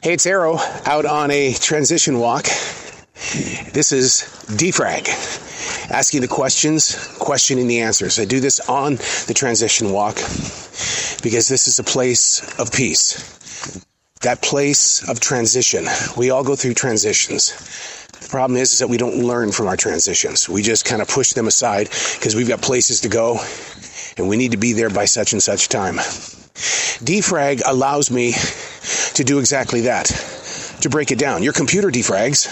[0.00, 2.44] Hey, it's Arroe out on a transition walk.
[2.44, 5.08] This is defrag,
[5.90, 8.20] asking the questions, questioning the answers.
[8.20, 8.94] I do this on
[9.26, 10.14] the transition walk
[11.20, 13.84] because this is a place of peace.
[14.20, 15.86] That place of transition.
[16.16, 17.48] We all go through transitions.
[18.20, 20.48] The problem is, is that we don't learn from our transitions.
[20.48, 23.40] We just kind of push them aside because we've got places to go
[24.16, 25.96] and we need to be there by such and such time.
[27.02, 28.34] Defrag allows me
[29.18, 30.06] to do exactly that,
[30.80, 31.42] to break it down.
[31.42, 32.46] Your computer defrags.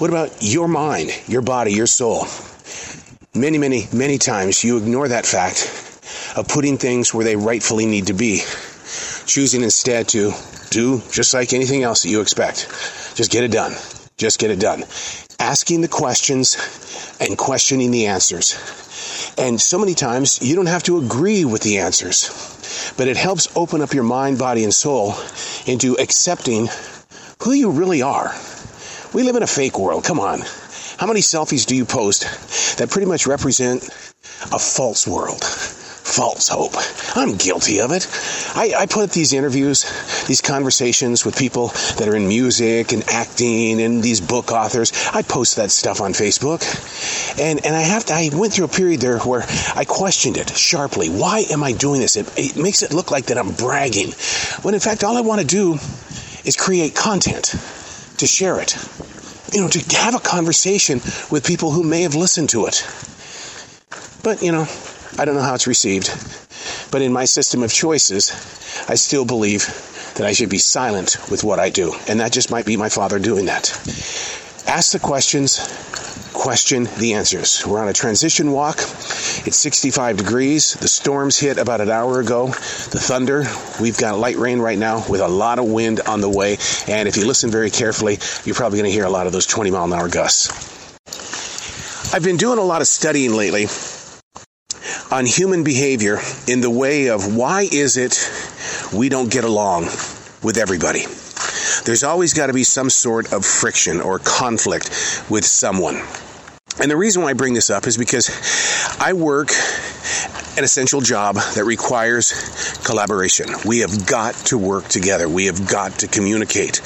[0.00, 2.26] What about your mind, your body, your soul?
[3.34, 5.68] Many, many, many times you ignore that fact
[6.34, 8.40] of putting things where they rightfully need to be,
[9.26, 10.32] choosing instead to
[10.70, 12.68] do just like anything else that you expect.
[13.14, 13.72] Just get it done.
[14.16, 14.84] Just get it done.
[15.38, 16.56] Asking the questions
[17.20, 18.54] and questioning the answers.
[19.36, 23.54] And so many times you don't have to agree with the answers, but it helps
[23.56, 25.14] open up your mind, body, and soul
[25.66, 26.68] into accepting
[27.42, 28.34] who you really are.
[29.12, 30.04] We live in a fake world.
[30.04, 30.40] Come on.
[30.98, 33.84] How many selfies do you post that pretty much represent
[34.52, 35.42] a false world?
[36.12, 36.74] False hope.
[37.16, 38.06] I'm guilty of it.
[38.54, 39.84] I, I, put these interviews,
[40.26, 44.92] these conversations with people that are in music and acting and these book authors.
[45.12, 46.60] I post that stuff on Facebook.
[47.40, 50.50] And, and I have to, I went through a period there where I questioned it
[50.50, 51.08] sharply.
[51.08, 52.16] Why am I doing this?
[52.16, 54.12] It, it makes it look like that I'm bragging.
[54.60, 55.74] When in fact, all I want to do
[56.44, 57.54] is create content
[58.18, 58.76] to share it.
[59.54, 62.86] You know, to have a conversation with people who may have listened to it.
[64.22, 64.66] But, you know,
[65.18, 66.08] I don't know how it's received,
[66.90, 68.30] but in my system of choices,
[68.88, 69.66] I still believe
[70.16, 71.94] that I should be silent with what I do.
[72.08, 73.70] And that just might be my father doing that.
[74.66, 75.58] Ask the questions,
[76.32, 77.66] question the answers.
[77.66, 78.78] We're on a transition walk.
[78.78, 80.74] It's 65 degrees.
[80.74, 82.48] The storms hit about an hour ago.
[82.48, 83.44] The thunder,
[83.80, 86.58] we've got light rain right now with a lot of wind on the way.
[86.88, 89.46] And if you listen very carefully, you're probably going to hear a lot of those
[89.46, 90.50] 20 mile an hour gusts.
[92.14, 93.66] I've been doing a lot of studying lately
[95.12, 96.18] on human behavior
[96.48, 98.30] in the way of why is it
[98.94, 99.84] we don't get along
[100.42, 101.04] with everybody.
[101.84, 104.86] There's always got to be some sort of friction or conflict
[105.28, 106.00] with someone.
[106.80, 108.30] And the reason why I bring this up is because
[108.98, 109.50] I work
[110.56, 113.46] an essential job that requires collaboration.
[113.66, 115.28] We have got to work together.
[115.28, 116.80] We have got to communicate.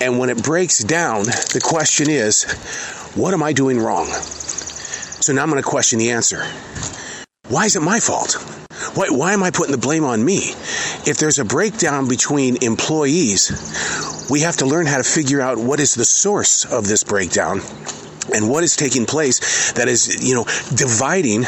[0.00, 2.44] And when it breaks down, the question is,
[3.14, 4.06] what am I doing wrong?
[4.06, 6.44] So now I'm going to question the answer.
[7.52, 8.32] Why is it my fault?
[8.94, 10.38] Why, why am I putting the blame on me?
[11.06, 15.78] If there's a breakdown between employees, we have to learn how to figure out what
[15.78, 17.60] is the source of this breakdown
[18.34, 21.42] and what is taking place that is, you know, dividing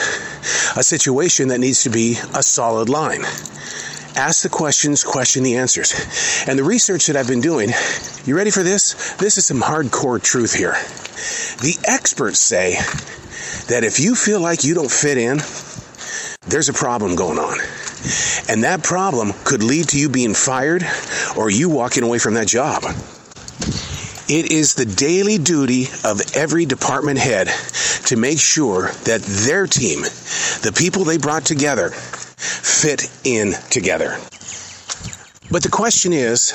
[0.76, 3.22] a situation that needs to be a solid line.
[4.14, 5.94] Ask the questions, question the answers.
[6.46, 7.70] And the research that I've been doing,
[8.26, 9.14] you ready for this?
[9.14, 10.74] This is some hardcore truth here.
[11.62, 12.74] The experts say
[13.68, 15.40] that if you feel like you don't fit in,
[16.54, 17.58] there's a problem going on.
[18.48, 20.86] And that problem could lead to you being fired
[21.36, 22.84] or you walking away from that job.
[24.28, 27.48] It is the daily duty of every department head
[28.06, 34.16] to make sure that their team, the people they brought together, fit in together.
[35.50, 36.52] But the question is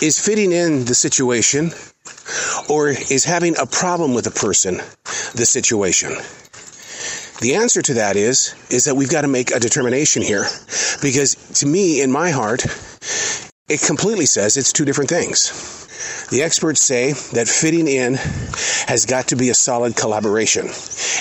[0.00, 1.72] is fitting in the situation
[2.68, 4.76] or is having a problem with a person
[5.34, 6.14] the situation?
[7.40, 10.44] The answer to that is, is that we've got to make a determination here.
[11.00, 12.64] Because to me, in my heart,
[13.68, 15.79] it completely says it's two different things.
[16.30, 18.14] The experts say that fitting in
[18.86, 20.68] has got to be a solid collaboration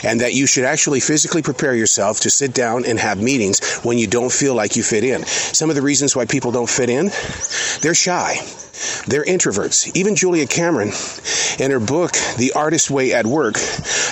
[0.04, 3.98] and that you should actually physically prepare yourself to sit down and have meetings when
[3.98, 5.26] you don't feel like you fit in.
[5.26, 7.12] Some of the reasons why people don't fit in,
[7.82, 8.40] they're shy.
[9.08, 9.96] They're introverts.
[9.96, 10.92] Even Julia Cameron,
[11.60, 13.56] in her book, The Artist Way at Work,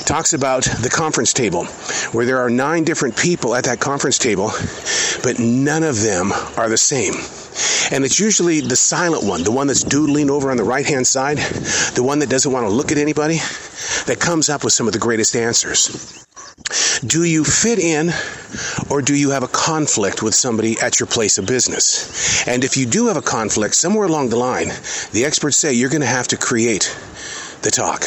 [0.06, 1.66] talks about the conference table,
[2.11, 4.51] where there are nine different people at that conference table,
[5.23, 7.13] but none of them are the same.
[7.92, 11.07] And it's usually the silent one, the one that's doodling over on the right hand
[11.07, 13.38] side, the one that doesn't want to look at anybody,
[14.06, 16.25] that comes up with some of the greatest answers.
[17.06, 18.12] Do you fit in
[18.89, 22.45] or do you have a conflict with somebody at your place of business?
[22.48, 24.69] And if you do have a conflict somewhere along the line,
[25.12, 26.95] the experts say you're going to have to create
[27.62, 28.04] the talk.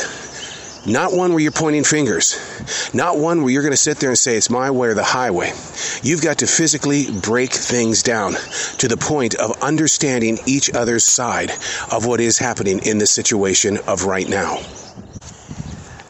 [0.87, 2.39] Not one where you're pointing fingers.
[2.95, 5.05] Not one where you're going to sit there and say it's my way or the
[5.05, 5.53] highway.
[6.03, 8.35] You've got to physically break things down
[8.79, 11.51] to the point of understanding each other's side
[11.93, 14.59] of what is happening in the situation of right now.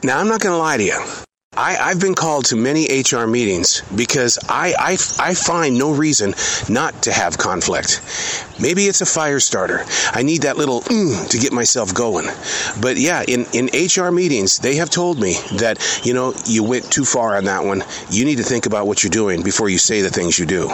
[0.02, 1.19] Now, I'm not going to lie to you.
[1.56, 6.32] I, I've been called to many HR meetings because I, I, I find no reason
[6.68, 8.00] not to have conflict.
[8.62, 9.84] Maybe it's a fire starter.
[10.12, 12.28] I need that little mm, to get myself going.
[12.80, 16.90] But yeah, in, in HR meetings, they have told me that, you know, you went
[16.90, 17.82] too far on that one.
[18.10, 20.70] You need to think about what you're doing before you say the things you do.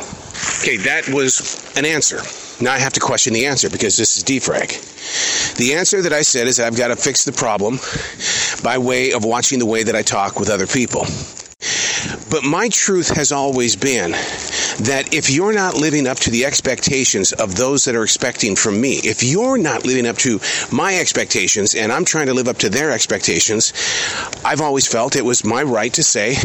[0.61, 2.21] Okay, that was an answer.
[2.61, 5.57] Now I have to question the answer because this is defrag.
[5.57, 7.79] The answer that I said is I've got to fix the problem
[8.63, 11.07] by way of watching the way that I talk with other people.
[12.31, 14.15] But my truth has always been
[14.81, 18.81] that if you're not living up to the expectations of those that are expecting from
[18.81, 20.41] me, if you're not living up to
[20.71, 23.73] my expectations and I'm trying to live up to their expectations,
[24.45, 26.37] I've always felt it was my right to say,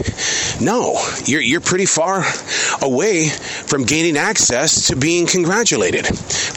[0.62, 2.24] no, you're, you're pretty far
[2.82, 6.08] away from gaining access to being congratulated.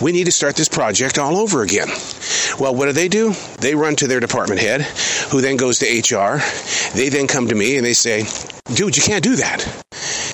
[0.00, 1.88] We need to start this project all over again.
[2.59, 3.32] Well, what do they do?
[3.61, 4.82] They run to their department head,
[5.31, 6.41] who then goes to HR.
[6.94, 8.25] They then come to me and they say,
[8.75, 9.83] dude, you can't do that.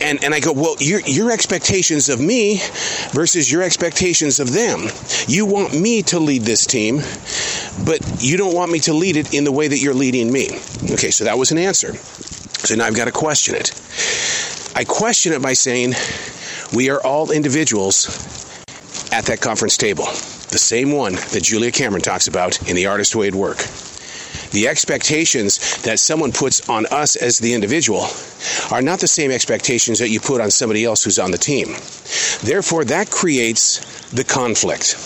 [0.00, 2.60] And, and I go, well, your, your expectations of me
[3.10, 4.88] versus your expectations of them.
[5.28, 6.96] You want me to lead this team,
[7.84, 10.48] but you don't want me to lead it in the way that you're leading me.
[10.90, 11.94] Okay, so that was an answer.
[11.94, 13.72] So now I've got to question it.
[14.74, 15.94] I question it by saying,
[16.74, 18.06] we are all individuals
[19.12, 20.04] at that conference table.
[20.04, 23.58] The same one that Julia Cameron talks about in The Artist Way at Work
[24.50, 28.06] the expectations that someone puts on us as the individual
[28.70, 31.68] are not the same expectations that you put on somebody else who's on the team.
[32.42, 34.96] Therefore, that creates the conflict.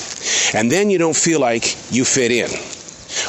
[0.55, 2.50] And then you don't feel like you fit in.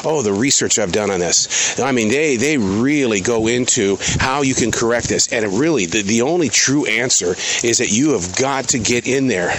[0.08, 1.80] Oh, the research I've done on this.
[1.80, 5.32] I mean, they they really go into how you can correct this.
[5.32, 7.34] And really, the, the only true answer
[7.66, 9.52] is that you have got to get in there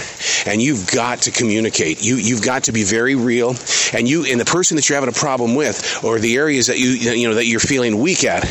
[0.46, 2.02] and you've got to communicate.
[2.02, 3.50] You you've got to be very real.
[3.92, 6.78] And you and the person that you're having a problem with, or the areas that
[6.78, 8.44] you you know that you're feeling weak at,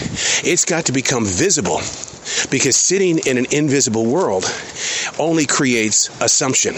[0.46, 1.78] it's got to become visible
[2.52, 4.46] because sitting in an invisible world
[5.18, 6.76] only creates assumption.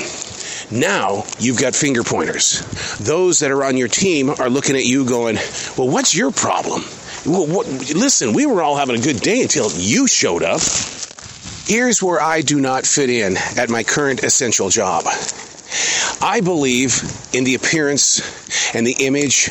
[0.72, 2.62] Now you've got finger pointers.
[3.00, 5.38] Those that are on your team are looking at you going,
[5.78, 6.84] Well, what's your problem?
[7.26, 10.62] Well, what, listen, we were all having a good day until you showed up.
[11.66, 15.06] Here's where I do not fit in at my current essential job.
[16.22, 17.02] I believe
[17.34, 19.50] in the appearance and the image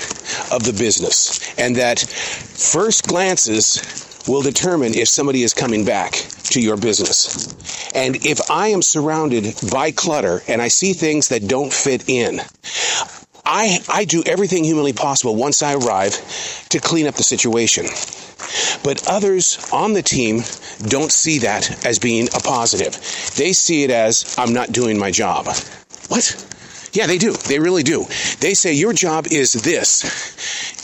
[0.50, 6.12] of the business, and that first glances will determine if somebody is coming back
[6.44, 7.48] to your business.
[7.94, 12.40] And if I am surrounded by clutter and I see things that don't fit in,
[13.44, 16.12] I, I do everything humanly possible once I arrive
[16.68, 17.86] to clean up the situation.
[18.84, 20.42] But others on the team
[20.88, 22.92] don't see that as being a positive.
[23.36, 25.46] They see it as, I'm not doing my job.
[26.08, 26.44] What?
[26.92, 27.32] Yeah, they do.
[27.32, 28.04] They really do.
[28.40, 30.04] They say, Your job is this.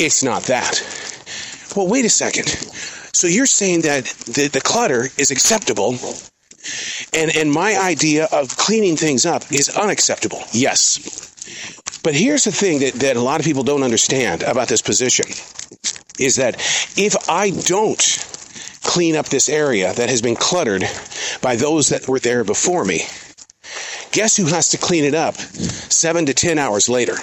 [0.00, 0.82] It's not that.
[1.76, 2.46] Well, wait a second.
[3.24, 5.96] So you're saying that the, the clutter is acceptable
[7.14, 10.42] and, and my idea of cleaning things up is unacceptable.
[10.52, 11.32] Yes.
[12.02, 15.24] But here's the thing that, that a lot of people don't understand about this position
[16.18, 16.56] is that
[16.98, 17.98] if I don't
[18.82, 20.84] clean up this area that has been cluttered
[21.40, 23.06] by those that were there before me,
[24.12, 27.14] guess who has to clean it up seven to 10 hours later?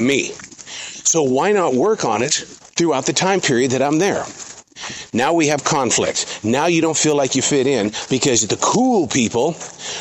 [0.00, 0.30] Me.
[1.02, 2.34] So why not work on it
[2.76, 4.24] throughout the time period that I'm there?
[5.12, 6.40] Now we have conflict.
[6.42, 9.56] Now you don't feel like you fit in because the cool people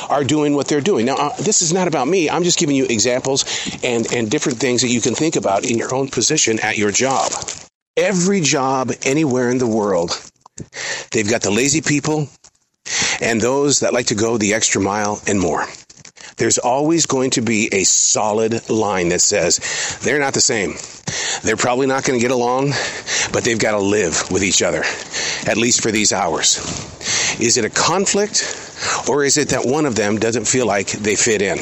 [0.09, 1.06] are doing what they're doing.
[1.06, 2.29] Now, uh, this is not about me.
[2.29, 3.45] I'm just giving you examples
[3.83, 6.91] and, and different things that you can think about in your own position at your
[6.91, 7.31] job.
[7.98, 10.12] Every job anywhere in the world,
[11.12, 12.29] they've got the lazy people
[13.22, 15.67] and those that like to go the extra mile and more
[16.41, 20.74] there's always going to be a solid line that says they're not the same.
[21.43, 22.71] They're probably not going to get along,
[23.31, 24.79] but they've got to live with each other,
[25.45, 26.57] at least for these hours.
[27.39, 28.41] Is it a conflict,
[29.07, 31.60] or is it that one of them doesn't feel like they fit in?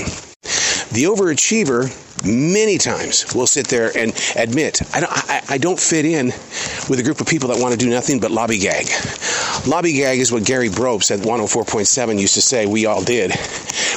[0.96, 1.92] The overachiever
[2.24, 6.28] many times will sit there and admit, I don't, I, I don't fit in
[6.88, 8.88] with a group of people that want to do nothing but lobby gag.
[9.68, 13.34] Lobby gag is what Gary Bropes at 104.7 used to say we all did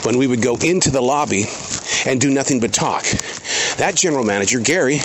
[0.05, 1.45] when we would go into the lobby
[2.07, 3.05] and do nothing but talk.
[3.77, 5.01] That general manager, Gary,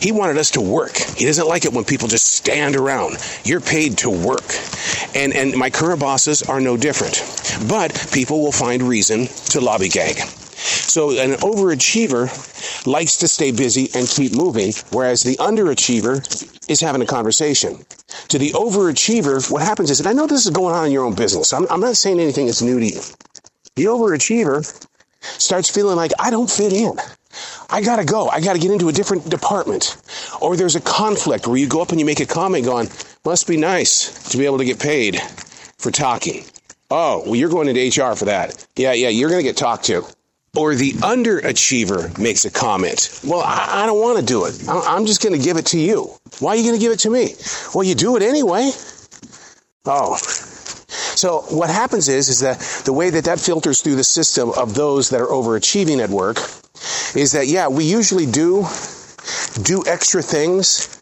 [0.00, 0.96] he wanted us to work.
[0.96, 3.18] He doesn't like it when people just stand around.
[3.44, 4.54] You're paid to work.
[5.14, 7.22] And and my current bosses are no different.
[7.68, 10.16] But people will find reason to lobby gag.
[10.16, 12.28] So an overachiever
[12.86, 16.20] likes to stay busy and keep moving, whereas the underachiever
[16.68, 17.84] is having a conversation.
[18.28, 21.04] To the overachiever, what happens is, and I know this is going on in your
[21.04, 21.52] own business.
[21.52, 23.00] I'm, I'm not saying anything that's new to you.
[23.80, 24.86] The overachiever
[25.22, 26.98] starts feeling like I don't fit in.
[27.70, 28.28] I gotta go.
[28.28, 29.96] I gotta get into a different department.
[30.42, 32.90] Or there's a conflict where you go up and you make a comment going,
[33.24, 35.18] Must be nice to be able to get paid
[35.78, 36.44] for talking.
[36.90, 38.66] Oh, well, you're going into HR for that.
[38.76, 40.04] Yeah, yeah, you're to get talked to.
[40.54, 43.18] Or the underachiever makes a comment.
[43.24, 44.62] Well, I, I don't want to do it.
[44.68, 46.12] I, I'm just going to give it to you.
[46.40, 47.34] Why are you going to give it to me?
[47.74, 48.72] Well, you do it anyway.
[49.86, 50.18] Oh.
[51.20, 54.74] So what happens is, is that the way that that filters through the system of
[54.74, 56.38] those that are overachieving at work
[57.14, 58.66] is that, yeah, we usually do
[59.62, 61.00] do extra things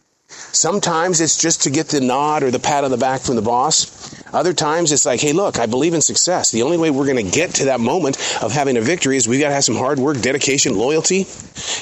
[0.52, 3.42] Sometimes it's just to get the nod or the pat on the back from the
[3.42, 4.14] boss.
[4.32, 6.50] Other times it's like, hey, look, I believe in success.
[6.50, 9.28] The only way we're going to get to that moment of having a victory is
[9.28, 11.20] we've got to have some hard work, dedication, loyalty.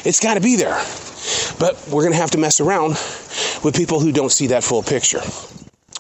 [0.04, 0.76] It's got to be there.
[1.58, 2.90] But we're going to have to mess around
[3.64, 5.20] with people who don't see that full picture.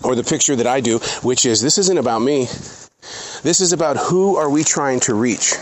[0.06, 2.44] Or the picture that I do, which is this isn't about me.
[3.42, 5.54] This is about who are we trying to reach?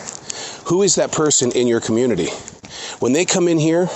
[0.67, 2.29] Who is that person in your community?
[3.01, 3.89] When they come in here,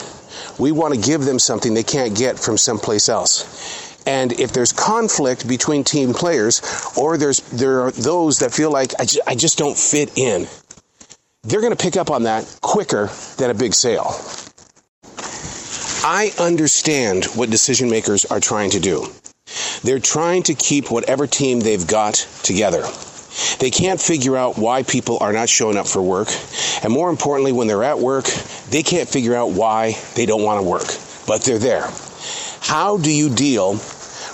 [0.59, 4.03] we want to give them something they can't get from someplace else.
[4.07, 6.63] And if there's conflict between team players,
[6.97, 10.47] or there's there are those that feel like I, ju- I just don't fit in,
[11.43, 14.15] they're going to pick up on that quicker than a big sale.
[16.05, 19.07] I understand what decision makers are trying to do.
[19.83, 22.83] They're trying to keep whatever team they've got together.
[23.59, 26.29] They can't figure out why people are not showing up for work.
[26.83, 28.27] And more importantly, when they're at work,
[28.71, 30.87] they can't figure out why they don't want to work,
[31.27, 31.89] but they're there.
[32.61, 33.81] How do you deal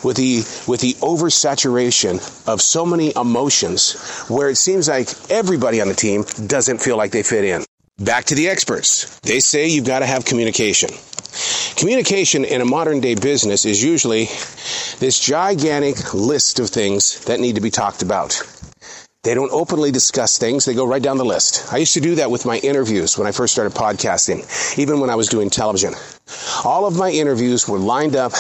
[0.03, 3.93] with the with the oversaturation of so many emotions
[4.29, 7.65] where it seems like everybody on the team doesn't feel like they fit in?
[7.99, 9.21] Back to the experts.
[9.21, 10.91] They say you've got to have communication.
[11.77, 14.27] Communication in a modern day business is usually
[15.01, 18.41] this gigantic list of things that need to be talked about.
[19.25, 20.67] They don't openly discuss things.
[20.67, 21.73] They go right down the list.
[21.73, 25.09] I used to do that with my interviews when I first started podcasting, even when
[25.09, 25.95] I was doing television.
[26.63, 28.33] All of my interviews were lined up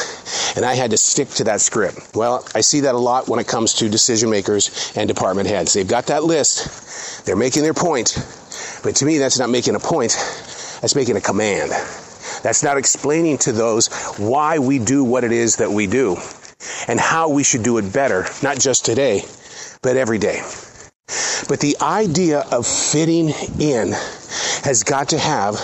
[0.56, 2.14] and I had to stick to that script.
[2.14, 5.72] Well, I see that a lot when it comes to decision makers and department heads.
[5.72, 7.24] They've got that list.
[7.24, 8.14] They're making their point.
[8.82, 10.12] But to me, that's not making a point.
[10.82, 11.72] That's making a command.
[12.44, 16.18] That's not explaining to those why we do what it is that we do
[16.86, 19.22] and how we should do it better, not just today,
[19.80, 20.42] but every day.
[21.48, 23.92] But the idea of fitting in
[24.62, 25.56] has got to have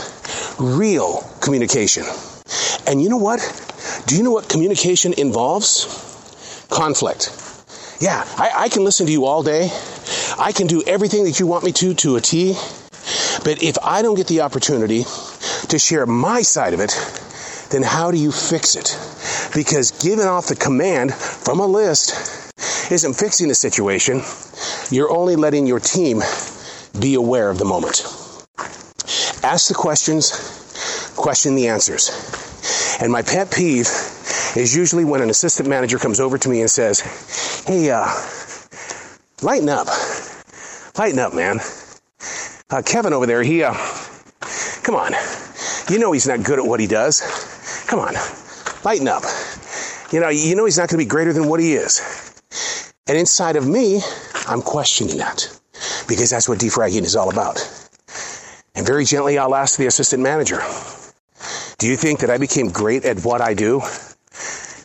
[0.58, 2.04] real communication.
[2.86, 3.40] And you know what?
[4.06, 5.84] Do you know what communication involves?
[6.70, 7.28] Conflict.
[8.00, 9.68] Yeah, I, I, can listen to you all day.
[10.38, 12.54] I can do everything that you want me to to a T.
[13.44, 15.04] But if I don't get the opportunity
[15.70, 16.92] to share my side of it,
[17.70, 18.96] then how do you fix it?
[19.54, 22.50] Because giving off the command from a list
[22.90, 24.22] isn't fixing the situation.
[24.90, 26.22] You're only letting your team
[26.98, 28.02] be aware of the moment.
[29.42, 32.10] Ask the questions, question the answers.
[33.00, 33.86] And my pet peeve
[34.56, 37.00] is usually when an assistant manager comes over to me and says,
[37.66, 38.08] Hey, uh,
[39.42, 39.86] lighten up.
[40.98, 41.60] Lighten up, man.
[42.68, 43.74] Uh, Kevin over there, he, uh,
[44.82, 45.14] come on.
[45.90, 47.20] You know he's not good at what he does.
[47.88, 48.14] Come on.
[48.84, 49.24] Lighten up.
[50.12, 52.00] You know, you know he's not going to be greater than what he is.
[53.08, 54.00] And inside of me,
[54.46, 55.50] I'm questioning that
[56.06, 57.58] because that's what defragging is all about.
[58.76, 60.62] And very gently, I'll ask the assistant manager,
[61.78, 63.80] do you think that I became great at what I do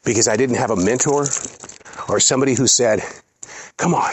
[0.06, 1.28] because I didn't have a mentor
[2.10, 3.02] or somebody who said,
[3.78, 4.12] come on,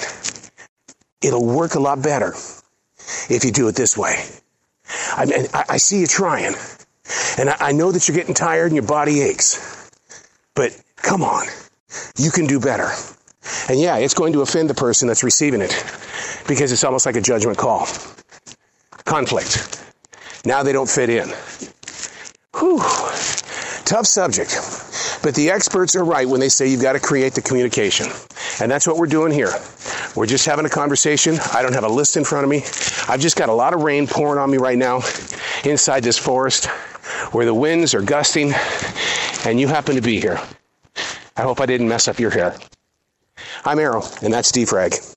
[1.23, 2.35] it'll work a lot better
[3.31, 4.23] if you do it this way.
[5.17, 6.55] I mean, I see you trying
[7.39, 9.91] and I know that you're getting tired and your body aches,
[10.55, 11.47] but come on,
[12.17, 12.91] you can do better.
[13.69, 15.73] And yeah, it's going to offend the person that's receiving it
[16.47, 17.87] because it's almost like a judgment call.
[19.05, 19.79] Conflict.
[20.45, 21.29] Now they don't fit in.
[22.59, 22.79] Whew.
[23.85, 24.51] Tough subject.
[25.23, 28.07] But the experts are right when they say you've got to create the communication.
[28.61, 29.53] And that's what we're doing here.
[30.15, 31.39] We're just having a conversation.
[31.53, 32.59] I don't have a list in front of me.
[33.09, 35.03] I've just got a lot of rain pouring on me right now
[35.65, 36.69] inside this forest
[37.33, 38.53] where the winds are gusting
[39.45, 40.41] and you happen to be here.
[41.37, 42.57] I hope I didn't mess up your hair.
[43.65, 45.09] I'm Arroe, and that's Defrag.